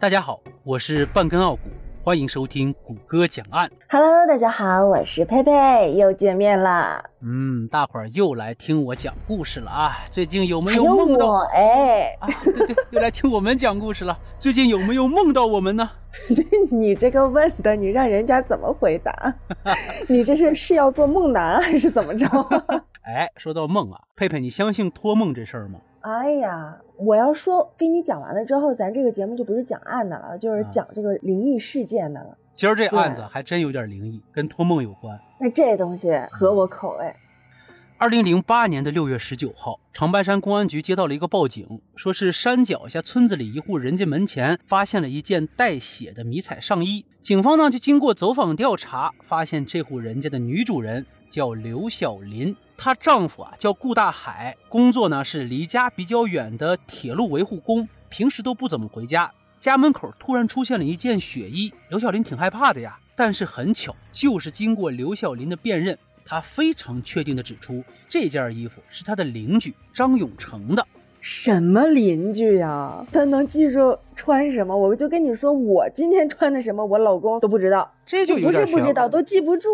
[0.00, 1.60] 大家好，我是半根傲骨，
[2.02, 3.70] 欢迎收听谷歌讲案。
[3.90, 7.04] Hello，大家好，我是佩佩，又见面了。
[7.20, 9.98] 嗯，大伙儿又来听我讲故事了啊！
[10.10, 12.26] 最近有没有有梦到我哎，啊？
[12.42, 14.18] 对对，又来听我们讲故事了。
[14.40, 15.90] 最近有没有梦到我们呢？
[16.72, 19.34] 你这个问的，你让人家怎么回答？
[20.08, 22.26] 你这是是要做梦男还是怎么着？
[23.02, 25.78] 哎，说到梦啊，佩佩，你相信托梦这事儿吗？
[26.00, 32.38] 哎呀，我要说跟你讲完了之后，咱这个节目就不是讲案的了，就是讲这个灵异事件的了。
[32.52, 35.18] 今儿这案子还真有点灵异，跟托梦有关。
[35.38, 37.14] 那这东西合我口味。
[37.98, 47.04] 二零零八年的六月十九号，长白山公安局接到了一个报警，说是山脚下村子里一户人家门前发现了一件带血的迷彩上衣。
[47.20, 59.30] 警方呢就经过走访调查，发现这户人家的女主人叫刘小林，她丈夫啊叫顾大海，工作呢是离家比较远的铁路维护工，平时都不怎么回家。
[59.58, 62.98] 家门口突然出现了一件血衣，刘小林挺害怕的呀。
[63.14, 70.82] 但是很巧，就是经过刘小林的辨认，他非常确定的指出，这件衣服是他的邻居张永成的。
[71.20, 73.04] 什么邻居呀？
[73.12, 74.74] 他能记住穿什么？
[74.74, 77.92] 我就跟你说，我今天穿的什么，我老公都不知道。
[78.06, 79.68] 这就有不点不知道，都记不住。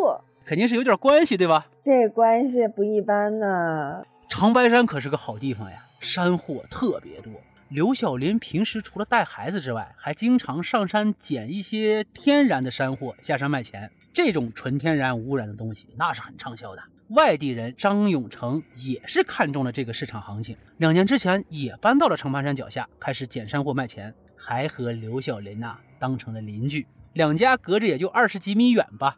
[0.46, 1.66] 肯定是有点关系，对吧？
[1.82, 4.04] 这关系不一般呢。
[4.28, 7.32] 长白山可是个好地方呀，山货特别多。
[7.68, 13.90] 刘小林平时除了带孩子之外，还经常上山捡一些天然的山货下山卖钱。
[14.12, 16.82] 这种纯天然无污染的东西，那是很畅销的。
[17.08, 26.86] 外地人张永成也是看中了这个市场行情，两年之前也搬到了长白山脚下，开始捡山货卖钱，还和刘小林呐、当成了邻居。
[27.14, 29.16] 两家隔着也就二十几米远吧，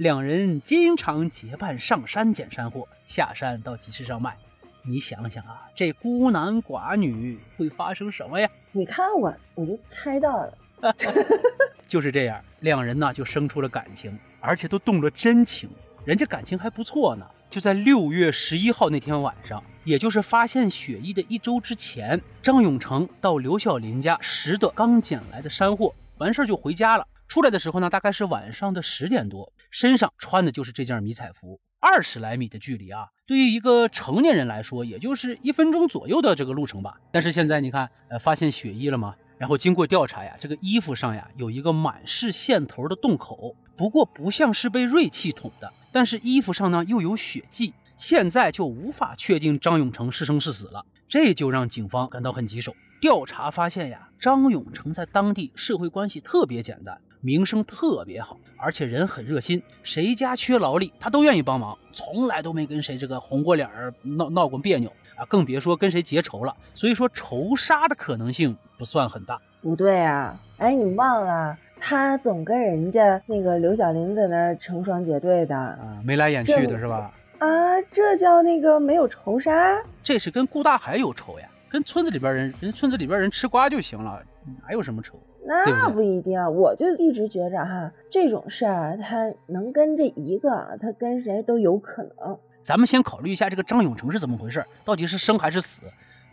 [0.00, 4.34] 两人经常结伴上山捡山货，下山到集市上卖。
[4.80, 8.48] 你想想啊，这孤男寡女会发生什么呀？
[8.72, 10.56] 你看我，我就猜到了。
[11.86, 15.68] 就是这样，两人呢就生出了感情，而且都动了真情。
[16.06, 17.26] 人家感情还不错呢。
[17.50, 27.06] 就在六月十一号那天晚上，也就是发现血衣的一周之前，张永成到刘小林家拾的刚捡来的山货，完事儿就回家了。
[27.28, 31.60] 出来的时候呢，大概是晚上的十点多，身上穿的就是这件迷彩服。
[31.82, 36.98] 二十来米的距离啊，对于一个成年人来说，也就是一分钟左右的这个路程吧。
[37.10, 39.14] 但是现在你看，呃，发现血衣了吗？
[39.38, 52.74] 然后经过调查呀，这个衣服上呀有一个满是线头的洞口，不过不像是被锐器捅的，但是衣服上呢又有血迹，现在就无法确定张永成是生是死了，这就让警方感到很棘手。
[53.00, 66.56] 调查发现呀，张永成在当地社会关系特别简单，名声特别好，而且人很热心，谁家缺劳力他都愿意帮忙，从来都没跟谁这个红过脸儿闹闹过别扭啊，更别说跟谁结仇了。
[66.74, 69.38] 所以说仇杀的可能性不算很大。
[69.60, 77.12] 不对啊，哎，你忘了，他总跟人家那个刘小玲在那儿成双结对的啊，眉来眼去的是吧？
[77.38, 77.46] 啊，
[77.92, 79.78] 这叫那个没有仇杀？
[80.02, 84.22] 这是跟顾大海有仇呀，跟村子里边人，人村子里边人吃瓜就行了，
[84.62, 85.20] 哪有什么仇？
[85.64, 92.38] 那不一定，我就一直觉着哈，这种事儿他能跟这一个，他跟谁都有可能。
[92.60, 95.82] 咱们先考虑一下这个张永成是怎么回事，到底是生还是死？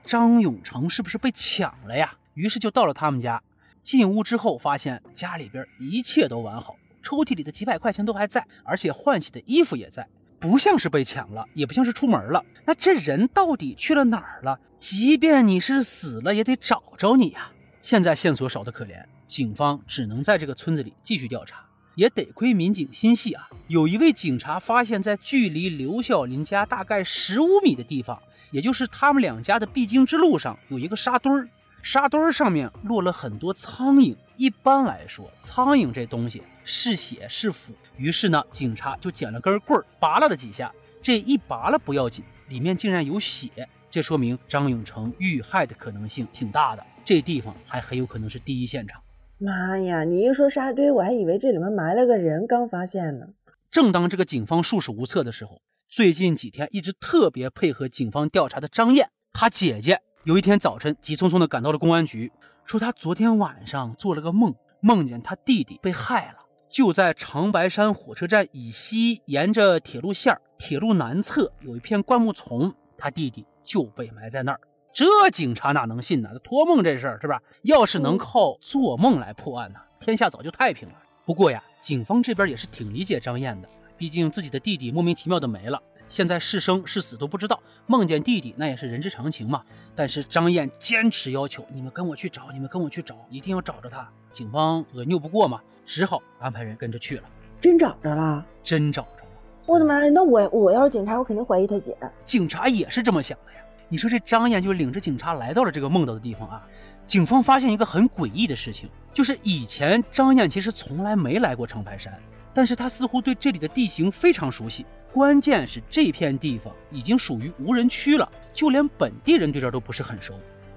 [0.04, 2.14] 张永成是不是被抢了呀？
[2.36, 3.42] 于是就到了他们家，
[3.82, 10.08] 进屋之后发现家里边一切都完好，抽屉里的几百块钱都还在，而且换洗的衣服也在，
[10.40, 12.46] 不像是被抢了，也不像是出门了。
[12.66, 14.60] 那这人到底去了哪儿了？
[14.78, 17.52] 即便你是死了，也得找着你呀、
[17.90, 21.66] 现在线索少得可怜，警方只能在这个村子里继续调查。
[21.96, 28.22] 也得亏民警心细啊，有一位警察发现，在距离刘小林家大概十五米的地方，
[28.52, 31.48] 也就是他们两家的必经之路上，有一个沙堆儿，
[31.82, 34.14] 沙堆儿上面落了很多苍蝇。
[34.36, 40.70] 一般来说，苍蝇这东西是血是腐，于是呢，警察就捡了根棍儿，拔拉了几下，
[41.02, 49.02] 这一拔拉不要紧，里面竟然有血，这说明张永成遇害的可能性挺大的，这地方还很有可能是第一现场。
[49.38, 53.28] 妈呀，你一说沙堆，我还以为这里面埋了个人，刚发现呢。
[53.72, 62.30] 正当这个警方束手无策的时候，最近几天一直特别配合警方调查的张燕，她姐姐有一天早晨急匆匆地赶到了公安局，
[62.66, 66.40] 说她昨天晚上做了个梦，梦见她弟弟被害了，
[66.70, 74.60] 就在长白山火车站以西，沿着铁路线儿铁路南侧有一片灌木丛，她弟弟就被埋在那儿。
[74.94, 76.30] 这警察哪能信呢？
[76.34, 77.42] 这托梦这事儿是吧？
[77.64, 80.96] 要是能靠做梦来破案呢，天下早就太平了。
[81.26, 89.64] 不过呀，警方这边也是挺理解张燕的，毕竟自己的弟弟莫名其妙的没了，现在是生是死都不知道，梦见弟弟那也是人之常情嘛。
[89.96, 94.08] 但是张燕坚持要求，你们跟我去找，你们跟我去找，一定要找着他。
[94.32, 97.24] 警方这个拗不过嘛，只好安排人跟着去了。
[97.60, 98.46] 真找着了？
[98.64, 99.32] 真找着了！
[99.66, 100.10] 我的妈呀！
[100.10, 101.98] 那我我要是警察，我肯定怀疑他姐。
[102.24, 103.60] 警察也是这么想的呀。
[103.90, 106.66] 你说这张燕就领着警察来到了这个梦到的地方啊。
[107.06, 112.14] 警方发现一个很诡异的事情，就是以前张燕其实从来没来过长白山，
[112.54, 114.86] 但是她似乎对这里的地形非常熟悉。
[115.14, 120.34] 关键是这片地方已经属于无人区了，就连本地人对这儿都不是很熟。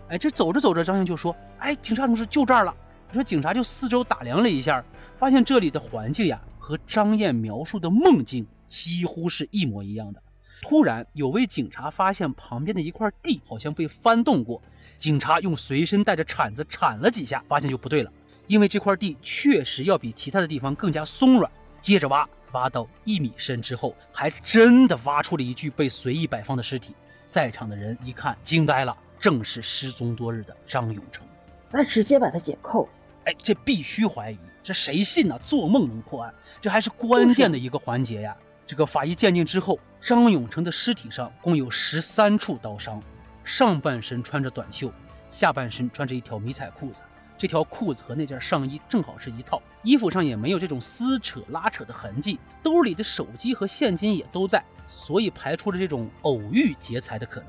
[0.09, 2.75] 哎，这走着走着，张燕就说：“哎，警察同志，就这儿了。”
[3.11, 4.83] 你说警察就四周打量了一下，
[5.17, 10.23] 发现这里的环境呀，和张燕描述的梦境几乎是一模一样的。
[10.63, 14.61] 突然，有位警察发现旁边的一块地好像被翻动过。
[14.97, 18.13] 警察用随身带着铲子铲了几下，发现就不对了，
[18.47, 21.51] 因为这块地确实要比其他的地方更加松软。
[21.81, 26.95] 接着挖，挖到一米深之后，还真的挖出了一具被随意摆放的尸体。
[27.25, 31.27] 在场的人一看，惊呆了，正是失踪多日的张永成。
[31.71, 32.87] 那直接把他解扣。
[33.25, 35.39] 哎，这必须怀疑，这谁信呢？
[35.39, 38.37] 做梦能破案，这还是关键的一个环节呀。
[38.71, 43.03] 这个法医鉴定之后，张永成的尸体上共有十三处刀伤。
[43.43, 44.93] 上半身穿着短袖，
[45.29, 47.03] 下半身穿着一条迷彩裤子。
[47.37, 57.49] 这条裤子和那件上衣正好是一套，衣服上也没有这种撕扯拉扯的痕迹，兜里的手机和现金也都在，所以排除了这种偶遇劫财的可能。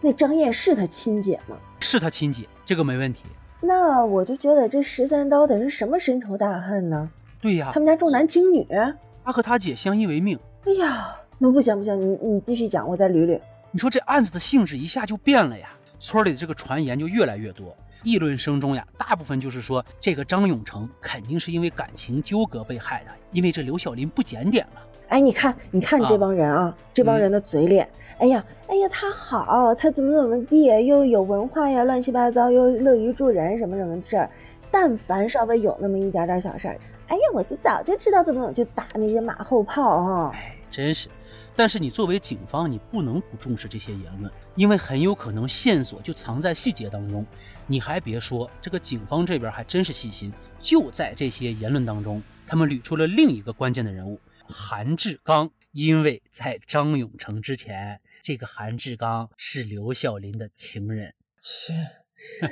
[0.00, 1.56] 那张燕是他亲姐吗？
[1.80, 3.24] 是他亲姐，这个没问题。
[3.60, 7.10] 那我就觉得这十三刀得是什么深仇大恨呢？
[7.40, 8.64] 对呀，他们家重男轻女，
[9.24, 10.38] 他和他姐相依为命。
[10.66, 13.40] 哎呀，那不行不行，你你继续讲，我再捋捋。
[13.70, 24.82] 你说这案子的性质一下就变了呀，村里的这个传言就越来越多，议论声中呀，大部分就是说这个张永成肯定是因为感情纠葛被害的，因为这刘小林不检点了。
[25.08, 34.30] 哎，你看，你看这帮人啊，这帮人的嘴脸，哎呀，哎呀，他好，他怎么怎么地，又有文化呀，乱七八糟，又乐于助人，什么什么事儿，
[34.70, 36.78] 但凡稍微有那么一点点小事儿，
[37.10, 40.30] 哎呀，我就早就知道怎么怎么就打那些马后炮哈。
[40.32, 41.08] 哎，真是。
[41.56, 47.26] 但是你作为警方，你不能不重视这些言论，因为很有可能线索就藏在细节当中。
[47.66, 55.50] 你还别说，这个警方这边还真是细心，就在这些言论当中，他们捋出了另一个关键的人物韩志刚。
[55.72, 61.14] 因为在张永成之前，这个韩志刚是刘晓林的情人。
[61.40, 61.74] 切，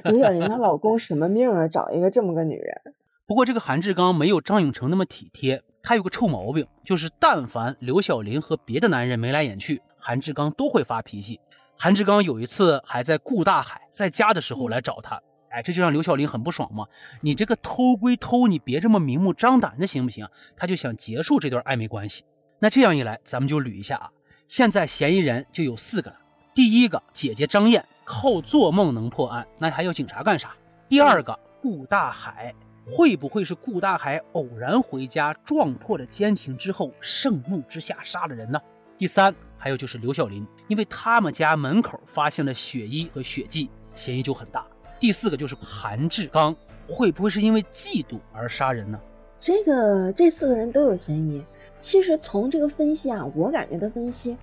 [0.04, 1.66] 刘晓林她老公什么命啊？
[1.66, 2.94] 找一个这么个女人。
[3.28, 5.62] 不过这个韩志刚没有张永成那么体贴。
[5.82, 11.38] 他有个臭毛病，就是但凡刘小林和别的男人眉来眼去，韩志刚都会发脾气。
[11.78, 15.20] 韩志刚有一次还在顾大海在家的时候来找他，
[15.50, 16.86] 哎，这就让刘小林很不爽嘛。
[17.20, 20.26] 你这个偷归偷，你别这么明目张胆的行不行？
[20.56, 22.24] 他就想结束这段暧昧关系。
[22.58, 24.08] 那这样一来，咱们就捋一下啊。
[24.46, 26.16] 现在嫌疑人就有四个了。
[26.54, 30.56] 第一个，姐姐张燕靠做梦能破案，那还要警察干啥？
[30.88, 32.54] 第二个，顾大海。
[32.90, 38.58] 会不会是顾大海偶然回家撞破了奸情之后，盛怒之下杀了人呢？
[38.96, 44.66] 第三，还有就是刘小林，因为他们家门口发现了血衣和血迹，嫌疑就很大。
[44.98, 46.56] 第四个就是韩志刚，
[46.88, 48.98] 会不会是因为嫉妒而杀人呢？
[49.36, 51.44] 这个这四个人都有嫌疑。
[51.80, 54.36] 其实从这个分析啊，我感觉的分析，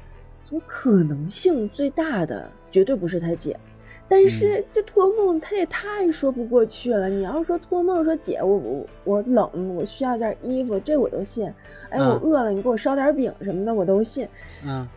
[0.46, 3.60] 从可能性最大的绝对不是他姐。
[4.08, 7.10] 但是这托梦他也太说不过去了。
[7.10, 11.52] 你要说托梦说姐我我我冷，我需要件衣服，这我都信。
[11.90, 14.28] 哎，我饿了，你给我烧点饼什么的，我都信。
[14.66, 14.88] 嗯，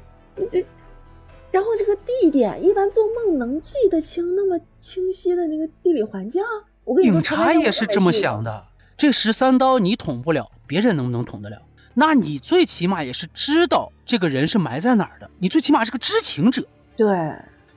[0.51, 0.63] 这，
[1.51, 6.43] 然后这个地点，一般做梦能记得清那么清晰的那个地理环境？
[6.85, 8.67] 我跟你说，警察也是这么想的。
[8.97, 11.63] 这十三刀你捅不了，别人能不能捅得了？
[11.95, 16.63] 那你最起码也是知道这个人是埋在哪儿的，你最起码是个知情者。
[16.95, 17.07] 对。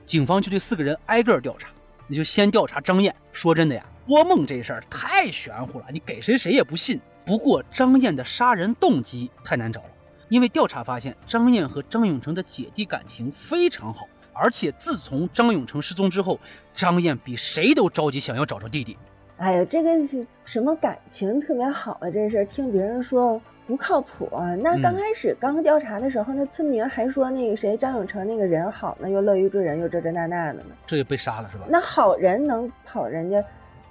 [0.04, 1.68] 警方就对四个人挨个调查，
[2.06, 3.14] 那就先调查张燕。
[3.30, 7.00] 说真的呀，托梦这事儿太玄乎了，你给谁谁也不信。
[7.24, 9.88] 不过张燕的杀人动机太难找了，
[10.28, 16.38] 因为调查发现张燕和张永成的姐弟感情非常好，而且自从张永成失踪之后，
[16.72, 18.98] 张燕比谁都着急想要找着弟弟。
[19.36, 23.40] 哎呀，这个是什么感情特别好的这事儿，听别人说。
[23.66, 24.54] 不靠谱啊！
[24.56, 30.74] 那刚开始刚调查的时候，那村民还说那个谁张永成那个人好呢，又乐于助人，又这这那那的呢。
[30.84, 31.64] 这就被杀了是吧？
[31.68, 33.42] 那好人能跑人家，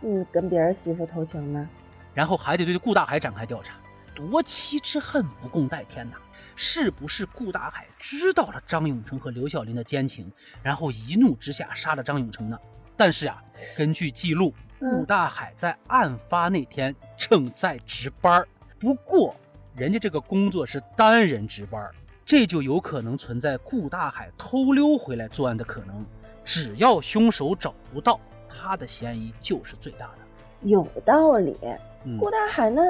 [0.02, 1.68] 嗯，跟别人媳妇偷情吗？
[2.14, 3.76] 然后还得对顾大海展开调查，
[4.14, 6.18] 夺妻之恨不共戴天呐！
[6.56, 10.30] 是不是顾大海知道了张永成和刘小林的奸情，
[10.62, 12.60] 然后一怒之下杀了张永成呢？
[12.98, 13.42] 但是啊，
[13.78, 18.46] 根据记录，顾大海在案发那天正在值班，
[18.78, 19.34] 不过。
[19.76, 21.90] 人家这个工作是单人值班，
[22.26, 26.06] 这就有可能存在顾大海偷溜回来作案的可能。
[26.44, 30.24] 只要凶手找不到，他的嫌疑就是最大的。
[30.64, 31.58] 有道理。
[32.04, 32.82] 嗯顾大海那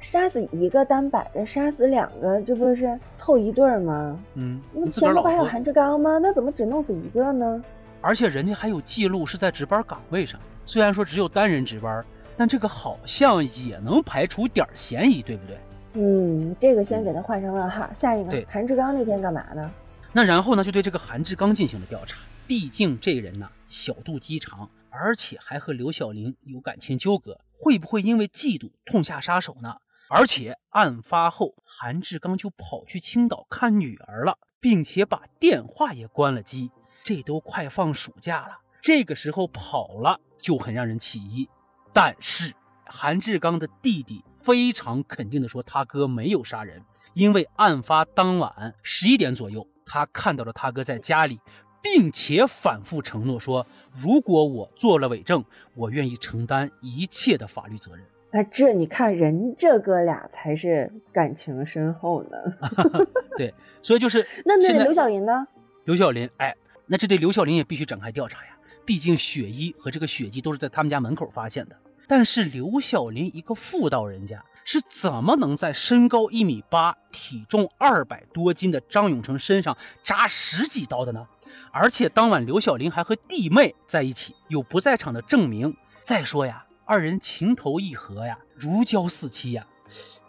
[0.00, 4.18] 杀死一个单摆着，杀死两个，这不是凑一对儿吗？
[4.34, 6.18] 嗯，那前面不还有，韩志刚吗？
[6.18, 7.62] 那怎么只弄死一个呢？
[8.00, 12.04] 而且人家还有记录是在值班岗位上，虽然说只有单人值班，
[12.36, 15.56] 但这个好像也能排除点儿嫌疑，对不对？
[15.94, 17.88] 嗯，这个先给他换上问号。
[17.92, 19.70] 下一对个，韩志刚那天干嘛呢？
[20.12, 22.18] 那然后呢，就对这个韩志刚进行了调查。
[22.46, 29.76] 毕竟这人呢，小肚鸡肠，而且还和刘晓玲有感情纠葛，会不会因为嫉妒痛下杀手呢？
[30.10, 36.70] 而且案发后，韩志刚就跑去青岛看女儿了，并且把电话也关了机。
[37.02, 41.48] 这都快放暑假了，这个时候跑了就很让人起疑。
[41.92, 42.52] 但是
[42.96, 46.80] 韩志刚的弟弟非常肯定的说，他哥没有杀人，
[47.14, 51.40] 因为案发当晚十一点左右，他看到了他哥在家里，
[51.82, 58.04] 并且反复承诺说，如果我做了伪证，我愿意承担一切的法律责任。
[58.30, 62.38] 那这你看人这哥俩才是感情深厚呢。
[63.36, 65.48] 对，所以就是那那刘晓林呢？
[65.84, 66.54] 刘晓林，哎，
[66.86, 71.76] 那这对刘晓林也必须展开调查呀，毕竟血衣和这个血迹都是在他们家门口发现的。
[72.06, 81.26] 但是刘晓林一个妇道人家是怎么能在身高一米八、体重二百多斤的张永成身上扎十几刀的呢？
[81.70, 85.76] 而且当晚刘晓林还和弟妹在一起，有不在场的证明。
[86.02, 89.66] 再说呀，二人情投意合呀，如胶似漆呀。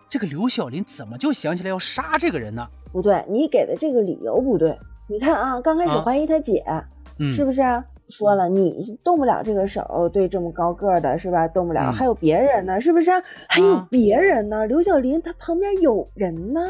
[0.07, 2.67] 这个刘晓林怎么就想起来要杀这个人呢？
[2.91, 4.77] 不对，你给的这个理由不对。
[5.07, 6.63] 你看啊，刚开始啊怀疑他姐，
[7.19, 7.83] 嗯，是不是啊？
[8.09, 11.47] 说了，你动不了这个手，对这么高个儿的是吧？
[11.47, 13.23] 动不了，嗯还有别人呢，是不是啊？
[13.49, 14.65] 还有啊别人呢？
[14.67, 16.61] 刘晓林他旁边有人呢，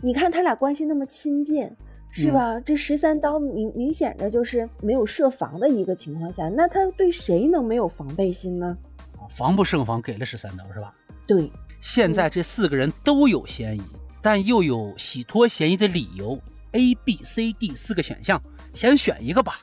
[0.00, 1.68] 你看他俩关系那么亲近，
[2.10, 2.60] 是嗯吧？
[2.60, 8.76] 这十三刀明明显的就是没有设防的一个情况下，那他对谁能没有防备心呢？
[9.18, 10.94] 啊防不胜防，给了十三刀是吧？
[11.26, 13.82] 对，现在这四个人都有嫌疑，
[14.22, 16.38] 但又有洗脱嫌疑的理由
[16.72, 18.40] ，A、B、C、D 四个选项，
[18.72, 19.54] 先选一个吧。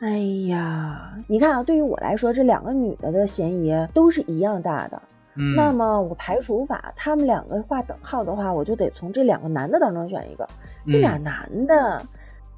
[0.00, 5.02] 哎呀，你看啊，对于我来说，这两个女的的嫌疑都是一样大的。
[5.34, 10.48] 嗯那么我排除法，他们两个划等号的话，我就得从这两个男的当中选一个。
[10.86, 12.02] 这俩嗯男的，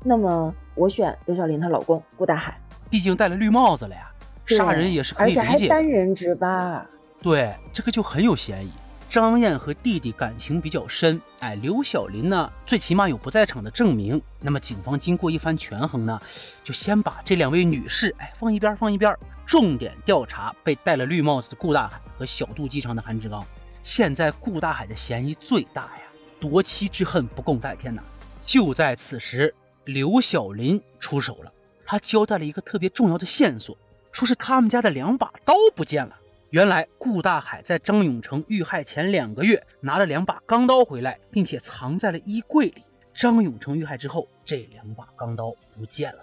[0.02, 2.58] 那么我选刘晓林她老公顾大海，
[2.90, 4.10] 毕竟戴了绿帽子了呀，
[4.46, 5.74] 杀人也是可而且还以理解的。
[5.74, 6.86] 单人值班。
[7.22, 8.70] 对，这个就很有嫌疑。
[9.10, 14.22] 张燕和弟弟感情比较深，哎，刘晓林呢，最起码有不在场的证明。
[14.38, 16.20] 那么警方经过一番权衡呢，
[16.62, 19.12] 就先把这两位女士，哎，放一边，放一边，
[19.44, 23.44] 重点调查被戴了绿帽子的顾大海和小肚鸡肠的韩志刚。
[23.82, 26.02] 现在顾大海的嫌疑最大呀，
[26.38, 28.00] 夺妻之恨不共戴天呐！
[28.40, 29.52] 就在此时，
[29.86, 31.52] 刘晓林出手了，
[31.84, 33.76] 他交代了一个特别重要的线索，
[34.12, 36.14] 说是他们家的两把刀不见了。
[36.50, 42.82] 原来顾大海在张永成遇害前两个月拿了两把钢刀回来，并且藏在了衣柜里。
[43.14, 46.20] 张永成遇害之后，这两把钢刀不见了。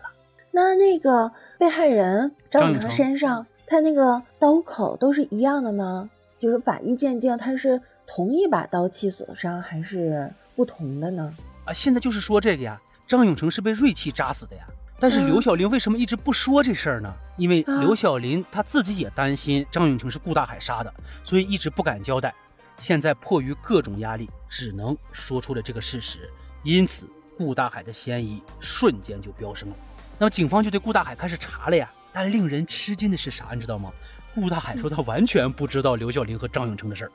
[0.52, 6.10] 那那个被害人张永成身上，他那个刀口都是一样的吗？
[6.40, 11.34] 就是法医鉴定，他是同一把刀器所伤，还是不同的呢？
[11.66, 14.64] 啊，现在就是说这个呀，张永成是被锐器扎死的呀。
[15.00, 17.14] 但是嗯刘晓玲为什么一直不说这事儿呢？
[17.38, 22.34] 因为啊刘晓玲她自己也担心张永成是顾大海杀的，所以一直不敢交代。
[22.78, 26.30] 现在迫于各种压力，只能说出了这个事实。
[26.64, 29.76] 因此，顾大海的嫌疑瞬间就飙升了。
[30.20, 31.92] 那么警方就对顾大海开始查了呀。
[32.12, 33.92] 但令人吃惊的是啥，你知道吗？
[34.34, 37.12] 顾大海说他完全不知道刘晓玲和张永成的事儿，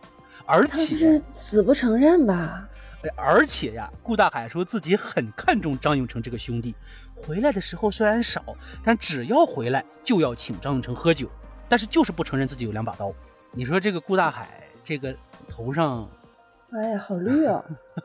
[0.47, 2.69] 而且是死不承认吧？
[3.05, 6.75] 哎而且呀，顾大海说自己很看重张永成这个兄弟，
[7.25, 8.43] 回来的时候虽然少，
[8.85, 11.29] 但只要回来就要请张永成喝酒，
[11.69, 13.13] 但是就是不承认自己有两把刀。
[13.53, 15.15] 你说这个顾大海这个
[15.49, 16.11] 头上，
[16.73, 17.65] 哎呀，好绿啊！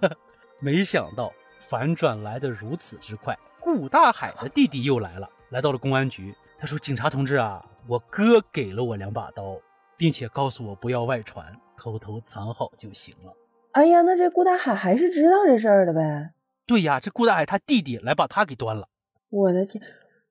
[0.62, 6.36] 没想到反转来的如此之快，顾大海的弟弟又来了，来到了公安局。
[6.60, 9.60] 他说：“警察同志啊，我哥给了我两把刀，
[9.96, 13.32] 并且告诉我不要外传，偷偷藏好就行了。”
[13.74, 16.32] 哎呀，那这顾大海还是知道这事儿的呗？
[16.66, 18.88] 对呀，这顾大海他弟弟来把他给端了。
[19.30, 19.84] 我的天！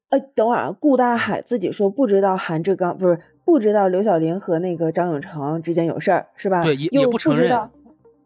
[0.08, 6.62] 哎，等会儿啊，顾大海自己说不知道韩志刚不是不知道刘晓林和那个张永成之间有事儿是吧？
[6.62, 7.70] 对也不承认知道，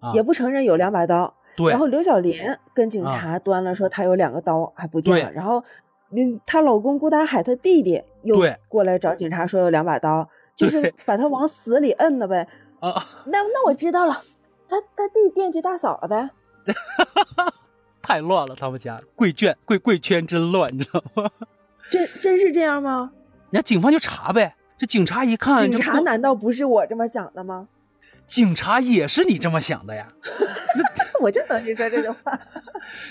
[0.00, 1.34] 啊也不承认有两把刀。
[1.56, 2.34] 对然后刘晓林
[2.74, 5.30] 跟警啊察端了，说他有两个刀还不见了。
[5.30, 5.64] 对然后，
[6.10, 12.46] 嗯，她老公顾大海他弟弟又过来找警察说有两把刀，就是把他往死里摁的呗。
[12.78, 12.94] 啊，
[13.26, 14.22] 那那我知道了，
[14.68, 16.30] 他他弟惦记大嫂了呗。
[18.02, 21.30] 太乱了，他们家贵圈贵贵圈真乱，你知道吗？
[21.90, 23.12] 真真是这样吗？
[23.50, 24.56] 那警方就查呗。
[24.78, 27.68] 这警察一看，警察难道不是我这么想的吗？
[28.26, 30.06] 警察也是你这么想的呀？
[31.20, 32.40] 我就等你说这句话。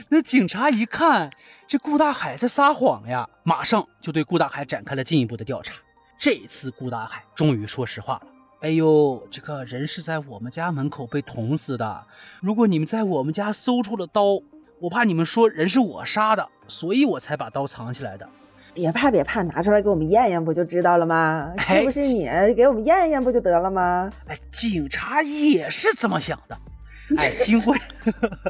[0.07, 1.29] 那警察一看
[1.67, 5.75] 这顾大海在撒谎呀，马上就对顾大海展开了进一步的调查。
[6.17, 8.27] 这次顾大海终于说实话了
[8.61, 12.07] ：“哎呦，这个人是在我们家门口被捅死的。
[12.41, 14.39] 如果你们在我们家搜出了刀，
[14.81, 18.29] 我怕你们说人是我杀的，所以我才把刀藏起来的。”
[18.73, 21.51] 别怕，别怕，拿出来给我们验验，不就知道了吗？
[21.57, 24.09] 是不是你给我们验验不就得了吗？
[24.27, 26.57] 哎，警察也是这么想的。
[27.17, 27.75] 哎，经过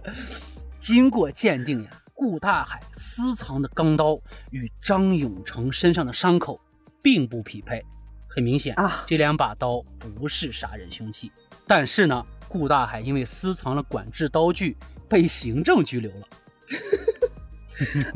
[0.78, 4.20] 经过鉴定呀，顾大海私藏的钢刀
[4.52, 6.60] 与张永成身上的伤口
[7.02, 7.84] 并不匹配。
[8.28, 11.32] 很明显啊，这两把刀不是杀人凶器。
[11.66, 14.78] 但是呢，顾大海因为私藏了管制刀具，
[15.10, 16.28] 被行政拘留了。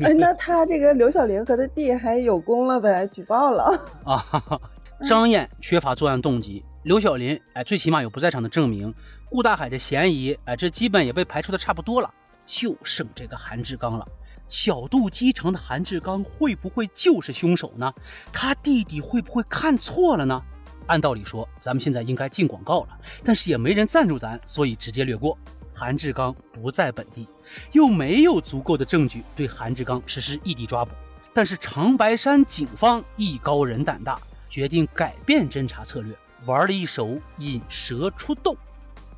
[0.00, 3.06] 哎，那他这个刘小玲和他弟还有功了呗？
[3.08, 3.64] 举报了
[4.04, 4.60] 啊！
[5.06, 8.94] 张燕缺乏作案动机，刘小林哎，最起码有不在场的证明。
[9.28, 12.12] 顾大海的嫌疑哎，这基本也被排除的差不多了，
[12.44, 14.06] 就剩这个韩志刚了。
[14.48, 17.92] 小肚鸡肠的韩志刚会不会就是凶手呢？
[18.32, 20.40] 他弟弟会不会看错了呢？
[20.86, 22.88] 按道理说，咱们现在应该进广告了，
[23.24, 25.36] 但是也没人赞助咱，所以直接略过。
[25.74, 27.26] 韩志刚不在本地，
[27.72, 30.92] 又没有足够的证据对韩志刚实施异地抓捕。
[31.32, 34.16] 但是长白山警方艺高人胆大，
[34.48, 36.14] 决定改变侦查策略，
[36.46, 38.56] 玩了一手引蛇出洞。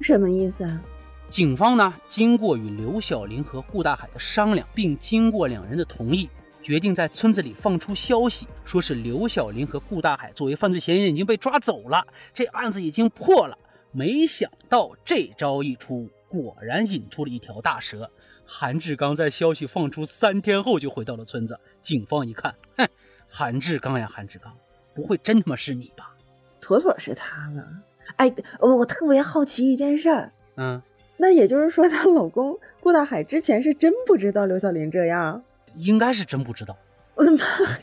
[0.01, 0.81] 什么意思啊？
[1.29, 6.31] 警方呢，经过与刘小林和顾大海的商量，并经过两人的同意，
[6.63, 13.59] 决定在村子里放出消息，说是刘小林和顾大海作为犯罪嫌疑人已经被抓走了，这案子已经破了。
[13.93, 16.09] 没想到这招一出。
[16.29, 18.11] 果然引出了一条大蛇。
[18.45, 21.59] 韩志刚在消息放出三天后就回到了村子。
[21.83, 22.89] 警方一看，哼，
[23.29, 24.57] 韩志刚呀，韩志刚，
[24.95, 26.15] 不会真他妈是你吧？
[26.61, 27.69] 妥妥是他了。
[28.17, 30.33] 哎，我特别好奇一件事儿。
[30.57, 30.81] 嗯，
[31.17, 35.43] 那也就是说，她老公顾大海之前是真不知道刘小林这样？
[35.75, 36.77] 应该是真不知道。
[37.15, 37.79] 我的妈呀！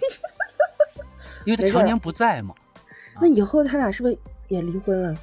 [1.46, 2.56] 因为他常年不在嘛。
[3.22, 5.14] 那以后他俩是不是也离婚了？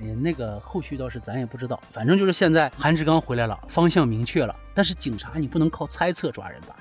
[0.00, 4.54] 那个后续倒是咱也不知道，反正就是现在韩志刚回来了，方向明确了。
[4.74, 6.74] 但是警察你不能靠猜测抓人吧？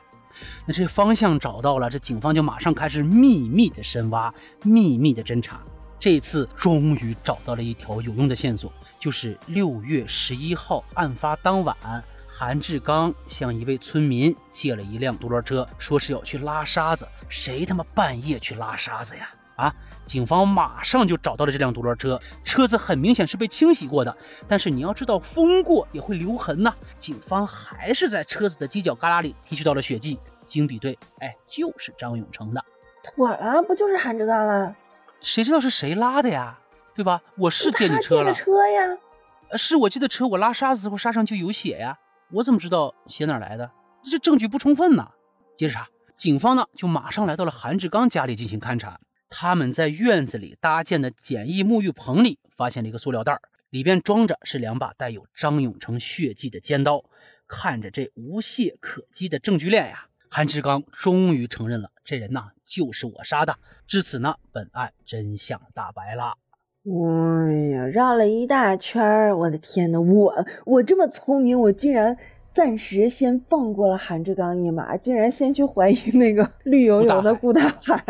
[0.65, 5.61] 那这方向找到了，这警方就马上开始秘密的深挖，秘密的侦查。
[5.99, 11.75] 这次终于找到了一条有用的线索，就是六月十一号案发当晚，
[12.25, 17.05] 韩志刚向一位村民借了一辆独轮车，说是要去拉沙子。
[17.27, 19.29] 谁他妈半夜去拉沙子呀？
[19.57, 19.75] 啊！
[20.09, 24.17] 警方马上就找到了这辆独轮车，车子很明显是被清洗过的，
[24.47, 26.73] 但是你要知道，风过也会留痕呐。
[26.97, 32.65] 警方还是在车子的犄角旮旯里提取到了血迹，经比对，哎，就是张永成的。
[33.03, 34.75] 妥了，不就是韩志刚了？
[35.21, 36.59] 谁知道是谁拉的呀？
[36.95, 37.21] 对吧？
[37.37, 38.33] 我是借你车了。
[38.33, 38.97] 车呀？
[39.55, 41.99] 是我借的车，我拉沙子时候沙上就有血呀。
[42.31, 43.69] 我怎么知道血哪来的？
[44.03, 45.11] 这证据不充分呐。
[45.55, 48.99] 接着查，警方呢就马上来到了韩志刚家里进行勘查。
[49.29, 53.39] 他们在院子里搭建的简易沐浴棚里发现了一个塑料袋，
[53.69, 57.05] 里边装着是两把带有张永成血迹的尖刀。
[57.47, 63.57] 看着这无懈可击的证据链呀，韩志刚终于承认了，这人呐就是我杀的。
[63.87, 66.33] 至此呢，本案真相大白了。
[66.85, 69.99] 哎呀，绕了一大圈儿，我的天呐！
[69.99, 72.17] 我我这么聪明，我竟然
[72.53, 78.03] 暂时先放过了韩志刚一马，竟然先去怀疑那个绿油油的顾大海。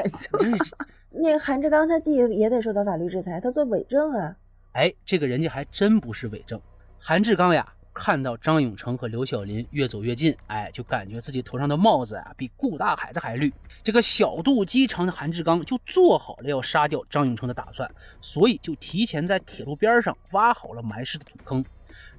[1.12, 4.36] 那韩志刚他弟也得受到法律制裁，他做伪证啊！
[4.74, 6.62] 哎，这个人家还真不是伪证。
[7.00, 13.52] 韩志刚呀，看到张永成和刘小林越走越近，哎，就感觉自己头上的帽子啊比顾大海的还绿。
[13.84, 17.90] 这个小肚鸡肠的韩志刚就做好了要杀掉张永成的打算，
[18.22, 21.66] 所以就提前在铁路边上挖好了埋尸的土坑。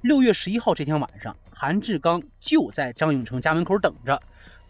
[0.01, 4.21] 六月十一号这天晚上，韩志刚就在张永成家门口等着。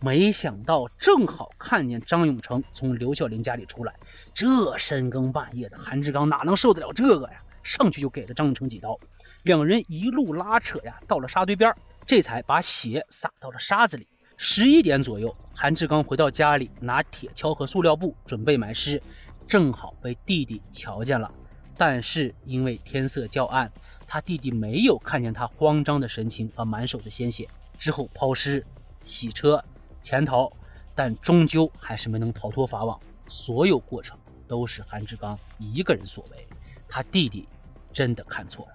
[0.04, 3.94] 没想到，正好看见张永成从刘小林家里出来。
[4.34, 7.40] 这深更半夜的，韩志刚哪能受得了这个呀？
[7.62, 9.00] 上去就给了张永成几刀。
[9.44, 11.72] 两人一路拉扯呀，到了沙堆边，
[12.04, 14.08] 这才把血撒到了沙子里。
[14.38, 19.00] 十一点左右，韩志刚回到家里，拿铁锹和塑料布准备埋尸，
[19.48, 21.32] 正好被弟弟瞧见了。
[21.78, 23.72] 但是因为天色较暗，
[24.08, 27.48] 他弟弟没有看见他慌张的神情和满手的鲜血。
[27.78, 28.66] 之后抛尸、
[29.04, 29.64] 洗车。
[30.02, 30.52] 潜逃，
[30.96, 33.00] 但终究还是没能逃脱法网。
[33.28, 36.48] 所有过程都是韩志刚一个人所为，
[36.88, 37.48] 他弟弟
[37.94, 38.74] 真的看错了。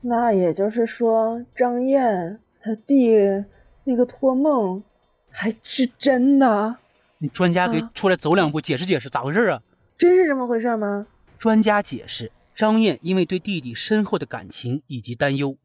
[0.00, 3.10] 那也就是说，张燕他弟
[3.84, 4.82] 那个托梦
[5.30, 6.76] 还是真的？
[7.18, 9.62] 你专家给啊出来走两步，解释解释咋回事啊？
[9.98, 11.06] 真是这么回事吗？
[11.36, 15.56] 专家解释，张燕因为对弟弟深厚的感情以及担忧，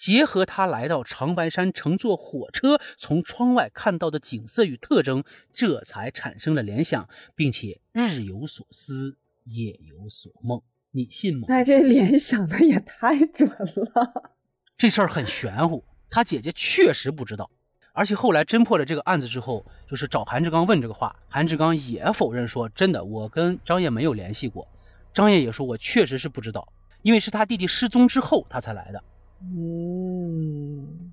[0.00, 10.62] 结合他来到长白山乘坐火车从窗外看到的景色与特征，这才产生了联想，并且日有所思，夜有所梦。
[10.92, 11.44] 你信吗？
[11.50, 14.32] 那这联想的也太准了。
[14.78, 17.50] 这事儿很玄乎，他姐姐确实不知道。
[17.92, 24.66] 而且后来侦破了这个案子之后，就是找韩志刚问这个话，韩志刚也否认说真的，我跟张烨没有联系过。
[25.12, 29.04] 张烨也说，我确实是不知道，因为是他弟弟失踪之后他才来的。
[29.42, 31.12] 嗯，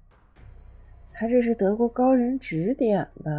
[1.14, 3.32] 他这是得过高人指点吧？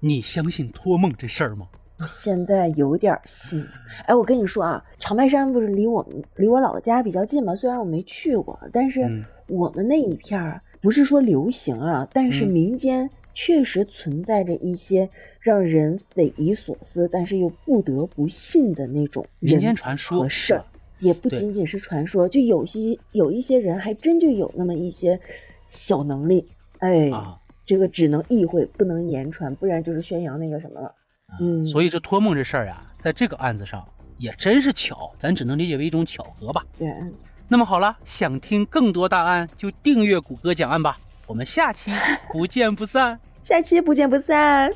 [0.00, 1.68] 你相信托梦这事儿吗？
[1.98, 3.64] 我现在有点信。
[4.06, 7.54] 哎，我跟你说啊，长白山不是离我们离我老家比较近吗？
[7.54, 15.08] 虽然我没去过，但是嗯我们那一片儿不是说流行啊，但是嗯民间确实存在着一些
[15.40, 20.64] 让人匪夷所思，但是又不得不信的那种民间传说和事儿。
[21.00, 25.18] 也不仅仅是传说，就有些有一些人还真就有那么一些
[25.68, 26.46] 小能力，
[26.78, 30.94] 哎，啊，这个只能意会，不能言传，不然就是宣扬那个什么了。
[31.40, 33.86] 嗯，所以这托梦这事儿呀，在这个案子上
[34.18, 36.64] 也真是巧，咱只能理解为一种巧合吧。
[36.78, 36.88] 对，
[37.48, 41.90] 那么好了，想听更多大案就订阅谷歌讲案吧，我们下期
[42.30, 43.18] 不见不散。
[43.42, 44.72] 下期不见不散。